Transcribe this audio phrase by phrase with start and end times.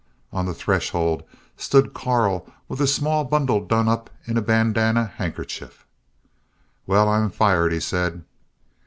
[0.33, 1.21] On the threshold
[1.57, 5.85] stood Karl with a small bundle done up in a bandana handkerchief.
[6.87, 8.23] "Well, I am fired," he said.